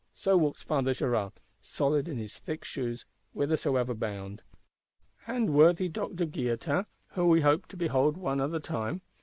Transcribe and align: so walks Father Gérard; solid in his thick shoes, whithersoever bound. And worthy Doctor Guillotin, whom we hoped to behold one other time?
so 0.15 0.35
walks 0.35 0.63
Father 0.63 0.93
Gérard; 0.93 1.33
solid 1.59 2.09
in 2.09 2.17
his 2.17 2.39
thick 2.39 2.63
shoes, 2.65 3.05
whithersoever 3.33 3.93
bound. 3.93 4.41
And 5.27 5.53
worthy 5.53 5.89
Doctor 5.89 6.25
Guillotin, 6.25 6.87
whom 7.09 7.29
we 7.29 7.41
hoped 7.41 7.69
to 7.69 7.77
behold 7.77 8.17
one 8.17 8.41
other 8.41 8.59
time? 8.59 9.03